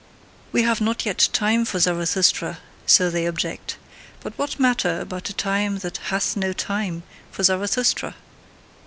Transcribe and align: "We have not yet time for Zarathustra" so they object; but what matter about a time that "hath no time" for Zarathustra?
"We 0.51 0.63
have 0.63 0.81
not 0.81 1.05
yet 1.05 1.29
time 1.31 1.63
for 1.63 1.77
Zarathustra" 1.77 2.57
so 2.87 3.11
they 3.11 3.27
object; 3.27 3.77
but 4.21 4.35
what 4.35 4.59
matter 4.59 4.99
about 4.99 5.29
a 5.29 5.33
time 5.33 5.77
that 5.85 5.97
"hath 6.09 6.35
no 6.35 6.53
time" 6.53 7.03
for 7.31 7.43
Zarathustra? 7.43 8.15